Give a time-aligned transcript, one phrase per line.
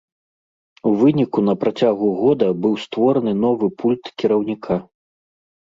[0.91, 4.83] У выніку на працягу года быў створаны новы пульт кіраўніка.